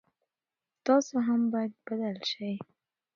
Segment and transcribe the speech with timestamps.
[0.85, 2.53] تاسو هم باید بدل شئ.